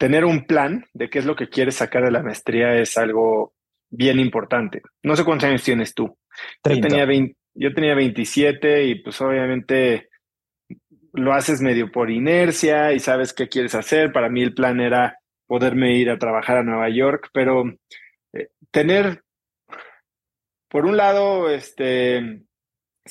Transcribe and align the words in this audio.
tener 0.00 0.24
un 0.24 0.46
plan 0.46 0.86
de 0.94 1.10
qué 1.10 1.18
es 1.18 1.26
lo 1.26 1.36
que 1.36 1.50
quieres 1.50 1.76
sacar 1.76 2.02
de 2.02 2.10
la 2.10 2.22
maestría 2.22 2.74
es 2.74 2.96
algo 2.96 3.52
bien 3.90 4.18
importante. 4.18 4.80
No 5.02 5.14
sé 5.14 5.26
cuántos 5.26 5.50
años 5.50 5.62
tienes 5.62 5.94
tú. 5.94 6.16
Yo 6.64 6.80
tenía, 6.80 7.06
yo 7.52 7.74
tenía 7.74 7.94
27 7.94 8.84
y 8.84 8.94
pues 9.02 9.20
obviamente 9.20 10.08
lo 11.12 11.34
haces 11.34 11.60
medio 11.60 11.92
por 11.92 12.10
inercia 12.10 12.94
y 12.94 12.98
sabes 12.98 13.34
qué 13.34 13.50
quieres 13.50 13.74
hacer. 13.74 14.10
Para 14.10 14.30
mí 14.30 14.42
el 14.42 14.54
plan 14.54 14.80
era 14.80 15.18
poderme 15.46 15.94
ir 15.98 16.08
a 16.08 16.18
trabajar 16.18 16.56
a 16.56 16.62
Nueva 16.62 16.88
York, 16.88 17.28
pero 17.34 17.64
eh, 18.32 18.48
tener, 18.70 19.22
por 20.70 20.86
un 20.86 20.96
lado, 20.96 21.50
este, 21.50 22.40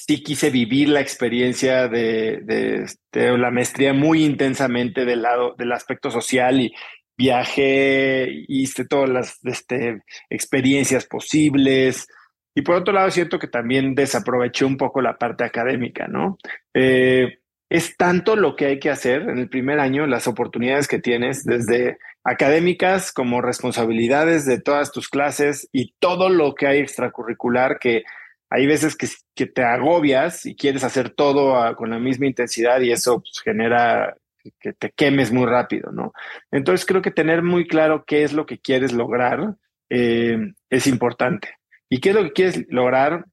sí 0.07 0.23
quise 0.23 0.49
vivir 0.49 0.89
la 0.89 1.01
experiencia 1.01 1.87
de, 1.87 2.83
este, 2.83 3.37
la 3.37 3.51
maestría 3.51 3.93
muy 3.93 4.23
intensamente 4.23 5.03
del 5.03 5.23
lado 5.23 5.55
del 5.57 5.73
aspecto 5.73 6.09
social 6.09 6.61
y 6.61 6.73
viajé, 7.17 8.45
hice 8.47 8.85
todas 8.85 9.09
las 9.09 9.39
este, 9.43 10.03
experiencias 10.29 11.05
posibles. 11.05 12.07
Y 12.55 12.61
por 12.61 12.75
otro 12.75 12.93
lado, 12.93 13.11
siento 13.11 13.39
que 13.39 13.47
también 13.47 13.93
desaproveché 13.93 14.63
un 14.63 14.77
poco 14.77 15.01
la 15.01 15.17
parte 15.17 15.43
académica, 15.43 16.07
¿no? 16.07 16.37
Eh, 16.73 17.39
es 17.69 17.97
tanto 17.97 18.35
lo 18.35 18.55
que 18.55 18.65
hay 18.65 18.79
que 18.79 18.89
hacer 18.89 19.23
en 19.23 19.37
el 19.37 19.49
primer 19.49 19.79
año, 19.79 20.07
las 20.07 20.27
oportunidades 20.27 20.87
que 20.87 20.99
tienes, 20.99 21.43
desde 21.43 21.97
académicas 22.23 23.11
como 23.11 23.41
responsabilidades 23.41 24.45
de 24.45 24.59
todas 24.59 24.91
tus 24.91 25.09
clases 25.09 25.69
y 25.71 25.93
todo 25.99 26.29
lo 26.29 26.55
que 26.55 26.67
hay 26.67 26.79
extracurricular 26.79 27.79
que 27.79 28.03
hay 28.49 28.65
veces 28.65 28.95
que, 28.95 29.07
que 29.35 29.45
te 29.45 29.63
agobias 29.63 30.45
y 30.45 30.55
quieres 30.55 30.83
hacer 30.83 31.11
todo 31.11 31.75
con 31.75 31.89
la 31.89 31.99
misma 31.99 32.25
intensidad 32.27 32.81
y 32.81 32.91
eso 32.91 33.21
pues, 33.21 33.39
genera 33.43 34.15
que 34.59 34.73
te 34.73 34.91
quemes 34.91 35.31
muy 35.31 35.45
rápido, 35.45 35.91
¿no? 35.91 36.13
Entonces 36.51 36.85
creo 36.85 37.01
que 37.01 37.11
tener 37.11 37.43
muy 37.43 37.67
claro 37.67 38.03
qué 38.05 38.23
es 38.23 38.33
lo 38.33 38.45
que 38.45 38.59
quieres 38.59 38.93
lograr 38.93 39.55
eh, 39.89 40.53
es 40.69 40.87
importante. 40.87 41.55
¿Y 41.89 41.99
qué 41.99 42.09
es 42.09 42.15
lo 42.15 42.23
que 42.23 42.33
quieres 42.33 42.65
lograr 42.69 43.25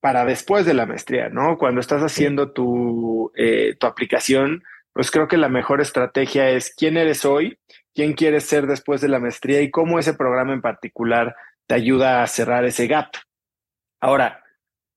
para 0.00 0.24
después 0.24 0.64
de 0.64 0.74
la 0.74 0.86
maestría, 0.86 1.28
¿no? 1.28 1.58
Cuando 1.58 1.80
estás 1.80 2.02
haciendo 2.02 2.52
tu, 2.52 3.30
eh, 3.36 3.76
tu 3.78 3.86
aplicación, 3.86 4.62
pues 4.92 5.10
creo 5.10 5.28
que 5.28 5.36
la 5.36 5.48
mejor 5.48 5.80
estrategia 5.80 6.50
es 6.50 6.74
quién 6.74 6.96
eres 6.96 7.24
hoy, 7.24 7.58
quién 7.94 8.14
quieres 8.14 8.44
ser 8.44 8.66
después 8.66 9.00
de 9.00 9.08
la 9.08 9.20
maestría 9.20 9.60
y 9.60 9.70
cómo 9.70 9.98
ese 9.98 10.14
programa 10.14 10.54
en 10.54 10.62
particular 10.62 11.36
te 11.66 11.74
ayuda 11.74 12.22
a 12.22 12.26
cerrar 12.26 12.64
ese 12.64 12.86
gap. 12.86 13.08
Ahora, 14.00 14.42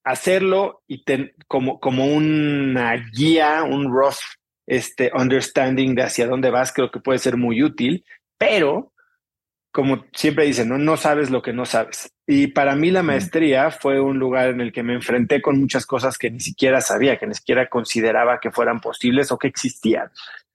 hacerlo 0.03 0.83
y 0.87 1.03
como, 1.47 1.79
como 1.79 2.05
una 2.05 2.93
guía, 2.95 3.63
un 3.63 3.91
rough 3.91 4.19
este, 4.65 5.11
understanding 5.13 5.95
de 5.95 6.03
hacia 6.03 6.27
dónde 6.27 6.49
vas, 6.49 6.71
creo 6.71 6.91
que 6.91 6.99
puede 6.99 7.19
ser 7.19 7.37
muy 7.37 7.63
útil, 7.63 8.05
pero 8.37 8.93
como 9.73 10.05
siempre 10.13 10.45
dicen, 10.45 10.69
¿no? 10.69 10.77
no 10.77 10.97
sabes 10.97 11.31
lo 11.31 11.41
que 11.41 11.51
no 11.51 11.65
sabes. 11.65 12.13
Y 12.27 12.47
para 12.47 12.75
mí 12.75 12.91
la 12.91 13.01
maestría 13.01 13.71
fue 13.71 13.99
un 13.99 14.19
lugar 14.19 14.49
en 14.49 14.61
el 14.61 14.71
que 14.71 14.83
me 14.83 14.93
enfrenté 14.93 15.41
con 15.41 15.59
muchas 15.59 15.87
cosas 15.87 16.19
que 16.19 16.29
ni 16.29 16.39
siquiera 16.39 16.79
sabía, 16.79 17.17
que 17.17 17.25
ni 17.25 17.33
siquiera 17.33 17.67
consideraba 17.67 18.39
que 18.39 18.51
fueran 18.51 18.79
posibles 18.79 19.31
o 19.31 19.39
que 19.39 19.47
existían. 19.47 20.11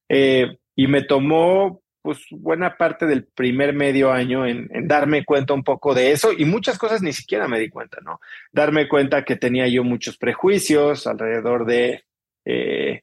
Eh, 0.09 0.59
y 0.77 0.87
me 0.87 1.03
tomó 1.03 1.83
pues 2.03 2.19
buena 2.31 2.77
parte 2.77 3.07
del 3.07 3.25
primer 3.25 3.75
medio 3.75 4.13
año 4.13 4.47
en, 4.47 4.69
darme 4.87 5.25
cuenta 5.25 5.55
un 5.55 5.65
poco 5.65 5.95
de 5.95 6.13
eso 6.13 6.31
y 6.37 6.45
muchas 6.45 6.79
cosas 6.79 7.03
ni 7.03 7.13
siquiera 7.13 7.49
me 7.49 7.59
di 7.59 7.69
cuenta, 7.69 7.99
¿no? 8.03 8.21
Darme 8.53 8.89
cuenta 8.89 9.25
que 9.25 9.37
tenía 9.37 9.69
yo 9.69 9.85
muchos 9.85 10.17
prejuicios 10.17 11.07
alrededor 11.07 11.67
de, 11.67 12.05
eh, 12.45 13.03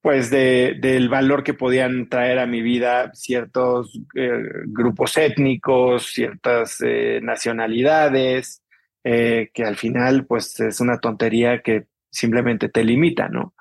pues, 0.00 0.30
de, 0.30 0.76
del 0.80 1.08
valor 1.08 1.44
que 1.44 1.54
podían 1.54 2.08
traer 2.08 2.38
a 2.38 2.46
mi 2.46 2.62
vida 2.62 3.12
ciertos 3.14 4.00
eh, 4.14 4.42
grupos 4.66 5.16
étnicos, 5.16 6.06
ciertas 6.06 6.78
eh, 6.84 7.20
nacionalidades, 7.22 8.60
que 9.04 9.64
al 9.64 9.74
final, 9.74 10.26
pues, 10.26 10.60
es 10.60 10.78
una 10.78 11.00
tontería 11.00 11.60
que 11.60 11.86
simplemente 12.08 12.68
te 12.68 12.84
limita, 12.84 13.28
¿no? 13.28 13.52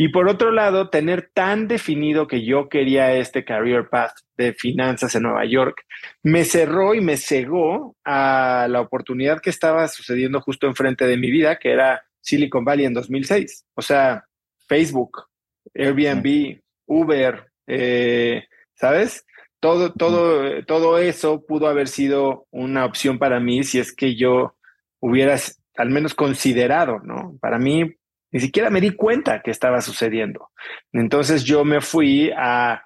Y 0.00 0.10
por 0.10 0.28
otro 0.28 0.52
lado, 0.52 0.90
tener 0.90 1.28
tan 1.34 1.66
definido 1.66 2.28
que 2.28 2.44
yo 2.44 2.68
quería 2.68 3.14
este 3.14 3.44
career 3.44 3.88
path 3.88 4.12
de 4.36 4.54
finanzas 4.54 5.12
en 5.16 5.24
Nueva 5.24 5.44
York, 5.44 5.84
me 6.22 6.44
cerró 6.44 6.94
y 6.94 7.00
me 7.00 7.16
cegó 7.16 7.96
a 8.04 8.68
la 8.70 8.80
oportunidad 8.80 9.40
que 9.40 9.50
estaba 9.50 9.88
sucediendo 9.88 10.40
justo 10.40 10.68
enfrente 10.68 11.04
de 11.04 11.16
mi 11.16 11.32
vida, 11.32 11.58
que 11.58 11.72
era 11.72 12.00
Silicon 12.20 12.64
Valley 12.64 12.86
en 12.86 12.94
2006. 12.94 13.66
O 13.74 13.82
sea, 13.82 14.24
Facebook, 14.68 15.24
Airbnb, 15.74 16.60
Uber, 16.86 17.50
eh, 17.66 18.44
¿sabes? 18.74 19.26
Todo, 19.58 19.92
todo, 19.92 20.64
todo 20.64 20.98
eso 20.98 21.44
pudo 21.44 21.66
haber 21.66 21.88
sido 21.88 22.46
una 22.52 22.84
opción 22.84 23.18
para 23.18 23.40
mí 23.40 23.64
si 23.64 23.80
es 23.80 23.92
que 23.92 24.14
yo 24.14 24.54
hubiera 25.00 25.36
al 25.76 25.90
menos 25.90 26.14
considerado, 26.14 27.00
¿no? 27.00 27.36
Para 27.40 27.58
mí 27.58 27.97
ni 28.30 28.40
siquiera 28.40 28.70
me 28.70 28.80
di 28.80 28.90
cuenta 28.90 29.42
que 29.42 29.50
estaba 29.50 29.80
sucediendo. 29.80 30.50
Entonces 30.92 31.44
yo 31.44 31.64
me 31.64 31.80
fui 31.80 32.30
a, 32.36 32.84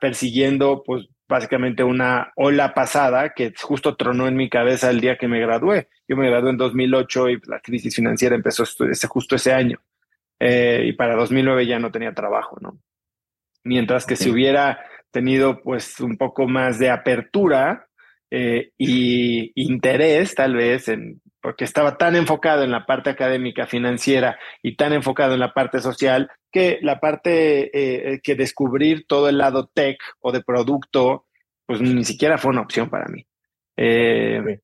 persiguiendo, 0.00 0.82
pues 0.84 1.08
básicamente 1.28 1.84
una 1.84 2.32
ola 2.36 2.72
pasada 2.72 3.34
que 3.34 3.52
justo 3.60 3.96
tronó 3.96 4.26
en 4.28 4.36
mi 4.36 4.48
cabeza 4.48 4.90
el 4.90 5.00
día 5.00 5.18
que 5.18 5.28
me 5.28 5.40
gradué. 5.40 5.88
Yo 6.08 6.16
me 6.16 6.28
gradué 6.28 6.50
en 6.50 6.56
2008 6.56 7.28
y 7.28 7.40
la 7.46 7.60
crisis 7.60 7.94
financiera 7.94 8.34
empezó 8.34 8.64
justo 9.08 9.36
ese 9.36 9.52
año. 9.52 9.78
Eh, 10.40 10.84
y 10.86 10.92
para 10.92 11.16
2009 11.16 11.66
ya 11.66 11.78
no 11.78 11.90
tenía 11.90 12.14
trabajo, 12.14 12.56
¿no? 12.60 12.78
Mientras 13.64 14.06
que 14.06 14.16
si 14.16 14.30
hubiera 14.30 14.80
tenido 15.10 15.60
pues 15.62 16.00
un 16.00 16.16
poco 16.16 16.46
más 16.46 16.78
de 16.78 16.90
apertura 16.90 17.88
eh, 18.30 18.72
y 18.78 19.52
interés 19.54 20.34
tal 20.34 20.54
vez 20.54 20.88
en 20.88 21.20
porque 21.40 21.64
estaba 21.64 21.96
tan 21.96 22.16
enfocado 22.16 22.64
en 22.64 22.70
la 22.70 22.86
parte 22.86 23.10
académica, 23.10 23.66
financiera 23.66 24.38
y 24.62 24.76
tan 24.76 24.92
enfocado 24.92 25.34
en 25.34 25.40
la 25.40 25.54
parte 25.54 25.80
social, 25.80 26.30
que 26.50 26.78
la 26.82 27.00
parte 27.00 27.66
eh, 27.66 28.14
eh, 28.14 28.20
que 28.22 28.34
descubrir 28.34 29.06
todo 29.06 29.28
el 29.28 29.38
lado 29.38 29.70
tech 29.72 29.98
o 30.20 30.32
de 30.32 30.42
producto, 30.42 31.26
pues 31.66 31.80
ni 31.80 32.04
siquiera 32.04 32.38
fue 32.38 32.50
una 32.50 32.62
opción 32.62 32.90
para 32.90 33.06
mí. 33.06 33.26
Eh, 33.76 34.60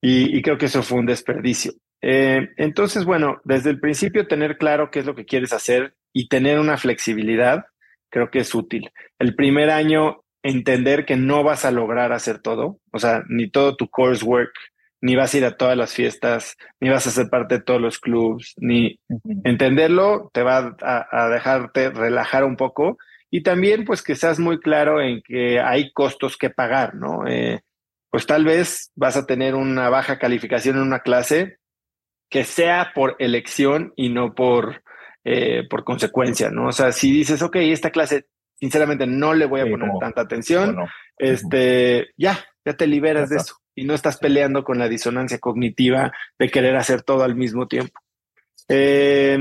y, 0.00 0.40
creo 0.40 0.56
que 0.56 0.66
eso 0.66 0.82
fue 0.82 0.98
un 0.98 1.06
desperdicio. 1.06 1.72
entonces, 2.00 3.04
bueno, 3.04 3.40
desde 3.44 3.68
el 3.68 3.80
principio 3.80 4.26
tener 4.26 4.56
claro 4.56 4.90
qué 4.90 5.00
es 5.00 5.06
lo 5.06 5.14
que 5.14 5.26
quieres 5.26 5.52
hacer 5.52 5.94
y 6.14 6.28
tener 6.28 6.58
una 6.58 6.78
flexibilidad, 6.78 7.66
creo 8.08 8.30
que 8.30 8.38
es 8.38 8.54
útil. 8.54 8.90
El 9.18 9.34
primer 9.34 9.68
año, 9.68 10.24
entender 10.42 11.04
que 11.04 11.16
no 11.16 11.44
vas 11.44 11.66
a 11.66 11.70
lograr 11.70 12.12
hacer 12.12 12.38
todo, 12.38 12.78
o 12.92 12.98
sea, 12.98 13.22
ni 13.28 13.50
todo 13.50 13.76
tu 13.76 13.90
coursework 13.90 14.52
ni 15.00 15.16
vas 15.16 15.34
a 15.34 15.38
ir 15.38 15.44
a 15.44 15.56
todas 15.56 15.76
las 15.76 15.94
fiestas, 15.94 16.56
ni 16.78 16.90
vas 16.90 17.06
a 17.06 17.10
ser 17.10 17.28
parte 17.28 17.56
de 17.56 17.62
todos 17.62 17.80
los 17.80 17.98
clubs, 17.98 18.54
ni 18.58 19.00
entenderlo 19.44 20.30
te 20.32 20.42
va 20.42 20.76
a, 20.80 21.28
dejarte 21.28 21.90
relajar 21.90 22.44
un 22.44 22.56
poco. 22.56 22.98
Y 23.30 23.42
también 23.42 23.84
pues 23.84 24.02
que 24.02 24.16
seas 24.16 24.38
muy 24.38 24.58
claro 24.58 25.00
en 25.00 25.22
que 25.22 25.60
hay 25.60 25.92
costos 25.92 26.36
que 26.36 26.50
pagar, 26.50 26.94
¿no? 26.94 27.26
Eh, 27.26 27.60
pues 28.10 28.26
tal 28.26 28.44
vez 28.44 28.90
vas 28.96 29.16
a 29.16 29.24
tener 29.24 29.54
una 29.54 29.88
baja 29.88 30.18
calificación 30.18 30.76
en 30.76 30.82
una 30.82 31.00
clase 31.00 31.58
que 32.28 32.44
sea 32.44 32.92
por 32.94 33.16
elección 33.18 33.92
y 33.96 34.08
no 34.08 34.34
por, 34.34 34.82
eh, 35.24 35.66
por 35.70 35.84
consecuencia, 35.84 36.50
¿no? 36.50 36.68
O 36.68 36.72
sea, 36.72 36.92
si 36.92 37.12
dices, 37.12 37.40
ok, 37.40 37.56
esta 37.56 37.90
clase 37.90 38.26
sinceramente 38.56 39.06
no 39.06 39.32
le 39.32 39.46
voy 39.46 39.60
a 39.60 39.70
poner 39.70 39.90
tanta 40.00 40.22
atención, 40.22 40.76
este, 41.16 42.10
ya, 42.16 42.38
ya 42.64 42.74
te 42.74 42.86
liberas 42.86 43.30
de 43.30 43.36
eso 43.36 43.60
y 43.80 43.84
no 43.84 43.94
estás 43.94 44.18
peleando 44.18 44.62
con 44.62 44.78
la 44.78 44.90
disonancia 44.90 45.38
cognitiva 45.38 46.12
de 46.38 46.50
querer 46.50 46.76
hacer 46.76 47.00
todo 47.00 47.24
al 47.24 47.34
mismo 47.34 47.66
tiempo. 47.66 47.98
Eh, 48.68 49.38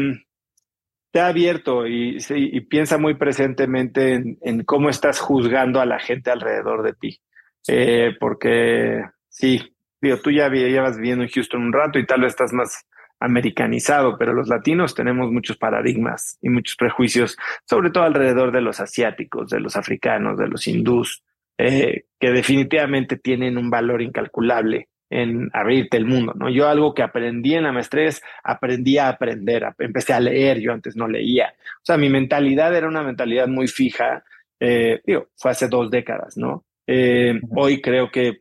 te 1.12 1.20
ha 1.20 1.28
abierto 1.28 1.86
y, 1.86 2.22
piensa 2.70 2.98
muy 2.98 3.16
presentemente 3.16 4.38
en, 4.40 4.64
cómo 4.64 4.90
estás 4.90 5.20
juzgando 5.20 5.82
a 5.82 5.86
la 5.86 6.00
gente 6.00 6.32
alrededor 6.32 6.84
de 6.84 6.94
ti. 6.94 7.20
Eh, 7.68 8.16
porque 8.18 9.04
sí, 9.28 9.76
digo, 10.00 10.20
tú 10.22 10.32
ya 10.32 10.48
llevas 10.48 10.96
viviendo 10.96 11.26
en 11.26 11.32
Houston 11.32 11.62
un 11.62 11.74
rato 11.74 12.00
y 12.00 12.06
tal 12.06 12.22
vez 12.22 12.30
estás 12.30 12.54
más 12.54 12.86
americanizado, 13.20 14.18
pero 14.18 14.32
los 14.32 14.48
latinos 14.48 14.96
tenemos 14.96 15.30
muchos 15.34 15.58
paradigmas 15.58 16.38
y 16.42 16.48
muchos 16.48 16.78
prejuicios, 16.78 17.36
sobre 17.66 17.90
todo 17.90 18.06
alrededor 18.06 18.54
de 18.54 18.62
los 18.62 18.80
asiáticos, 18.80 19.50
de 19.50 19.60
los 19.60 19.76
africanos, 19.76 20.38
de 20.38 20.48
los 20.48 20.66
hindús, 20.66 21.26
eh, 21.62 22.06
que 22.18 22.32
definitivamente 22.32 23.18
tienen 23.18 23.58
un 23.58 23.70
valor 23.70 24.02
incalculable 24.02 24.88
en 25.10 25.50
abrirte 25.52 25.98
el 25.98 26.06
mundo, 26.06 26.34
¿no? 26.34 26.50
Yo 26.50 26.70
algo 26.70 26.94
que 26.94 27.04
aprendí 27.04 27.54
en 27.54 27.64
la 27.64 27.74
maestría 27.74 28.08
es 28.08 28.22
aprendí 28.46 28.98
a 28.98 29.10
aprender, 29.10 29.66
empecé 29.78 30.14
a 30.14 30.22
leer, 30.22 30.62
yo 30.62 30.72
antes 30.72 30.96
no 30.96 31.10
leía. 31.10 31.54
O 31.82 31.84
sea, 31.84 31.98
mi 31.98 32.10
mentalidad 32.10 32.74
era 32.74 32.88
una 32.88 33.04
mentalidad 33.04 33.50
muy 33.50 33.68
fija, 33.68 34.24
eh, 34.58 35.02
digo, 35.06 35.28
fue 35.36 35.52
hace 35.52 35.68
dos 35.68 35.92
décadas, 35.92 36.38
¿no? 36.38 36.64
Eh, 36.88 37.38
hoy 37.50 37.82
creo 37.82 38.10
que 38.10 38.40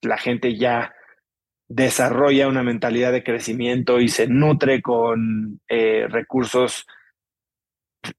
la 0.00 0.16
gente 0.16 0.56
ya 0.56 0.94
desarrolla 1.68 2.48
una 2.48 2.62
mentalidad 2.62 3.12
de 3.12 3.22
crecimiento 3.22 4.00
y 4.00 4.08
se 4.08 4.28
nutre 4.28 4.80
con 4.80 5.60
recursos 6.08 6.86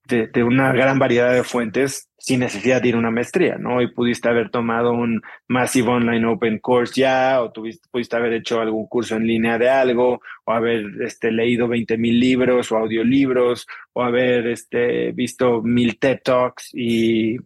de, 0.06 0.44
una 0.44 0.72
gran 0.74 1.00
variedad 1.00 1.34
de 1.34 1.44
fuentes 1.44 2.10
sin 2.18 2.40
necesidad 2.42 2.82
de 2.82 2.90
ir 2.90 2.96
a 2.96 3.00
una 3.00 3.12
maestría, 3.12 3.58
¿no? 3.58 3.82
Y 3.82 3.92
pudiste 3.92 4.28
haber 4.28 4.50
tomado 4.50 4.92
un 4.92 5.22
Massive 5.48 5.90
Online 5.90 6.26
Open 6.26 6.60
Course 6.60 7.00
ya, 7.00 7.42
o 7.42 7.52
tuviste, 7.52 7.88
pudiste 7.90 8.16
haber 8.16 8.34
hecho 8.34 8.60
algún 8.60 8.88
curso 8.88 9.16
en 9.16 9.28
línea 9.28 9.58
de 9.58 9.70
algo, 9.70 10.22
o 10.46 10.52
haber 10.52 10.86
este, 11.02 11.32
leído 11.32 11.68
20 11.68 11.98
mil 11.98 12.20
libros 12.20 12.72
o 12.72 12.78
audiolibros, 12.78 13.68
o 13.94 14.04
haber 14.04 14.48
este, 14.48 15.12
visto 15.12 15.62
mil 15.62 15.98
TED 16.00 16.20
Talks 16.24 16.72
y 16.74 17.38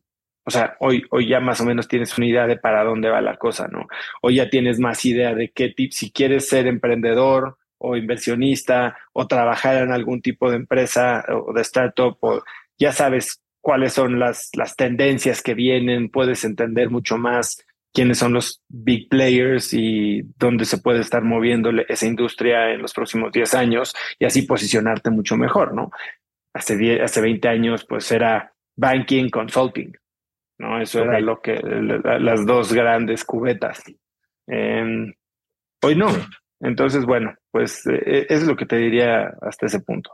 o 0.44 0.50
sea, 0.50 0.76
hoy, 0.80 1.04
hoy 1.12 1.28
ya 1.28 1.40
más 1.40 1.62
o 1.62 1.66
menos 1.66 1.88
tienes 1.88 2.18
una 2.18 2.28
idea 2.28 2.48
de 2.48 2.58
para 2.58 2.84
dónde 2.84 3.10
va 3.10 3.22
la 3.22 3.38
cosa, 3.38 3.68
¿no? 3.68 3.88
Hoy 4.22 4.36
ya 4.36 4.50
tienes 4.50 4.80
más 4.80 5.06
idea 5.06 5.36
de 5.36 5.52
qué 5.52 5.70
tip, 5.70 5.92
si 5.92 6.12
quieres 6.12 6.50
ser 6.50 6.66
emprendedor 6.68 7.58
o 7.82 7.98
inversionista 7.98 8.96
o 9.14 9.28
trabajar 9.28 9.78
en 9.84 9.92
algún 9.92 10.22
tipo 10.22 10.50
de 10.50 10.58
empresa 10.58 11.26
o 11.30 11.52
de 11.54 11.62
startup, 11.62 12.18
o 12.22 12.44
ya 12.78 12.92
sabes 12.92 13.42
cuáles 13.60 13.94
son 13.94 14.20
las, 14.20 14.50
las 14.56 14.76
tendencias 14.76 15.42
que 15.42 15.54
vienen, 15.54 16.10
puedes 16.10 16.44
entender 16.44 16.90
mucho 16.90 17.18
más 17.18 17.64
quiénes 17.94 18.20
son 18.20 18.34
los 18.34 18.64
big 18.70 19.10
players 19.10 19.74
y 19.74 20.22
dónde 20.38 20.66
se 20.66 20.78
puede 20.78 21.02
estar 21.02 21.24
moviendo 21.24 21.72
esa 21.88 22.06
industria 22.06 22.72
en 22.72 22.82
los 22.82 22.94
próximos 22.94 23.32
10 23.32 23.54
años 23.56 23.94
y 24.18 24.26
así 24.26 24.44
posicionarte 24.44 25.10
mucho 25.10 25.36
mejor, 25.36 25.74
¿no? 25.74 25.92
Hace, 26.54 26.78
10, 26.78 27.02
hace 27.02 27.22
20 27.22 27.48
años 27.48 27.86
pues 27.88 28.12
era 28.12 28.54
banking, 28.76 29.30
consulting, 29.30 29.92
¿no? 30.60 30.82
Eso 30.82 31.04
era 31.04 31.20
lo 31.20 31.42
que, 31.42 31.60
las 32.20 32.46
dos 32.46 32.72
grandes 32.74 33.26
cubetas. 33.26 33.84
Em, 34.48 35.14
hoy 35.82 35.96
no. 35.96 36.08
Entonces, 36.62 37.06
bueno, 37.06 37.34
pues 37.52 37.86
eh, 37.88 38.28
es 38.30 38.46
lo 38.46 38.56
que 38.56 38.66
te 38.66 38.78
diría 38.78 39.34
hasta 39.42 39.66
ese 39.66 39.80
punto. 39.82 40.12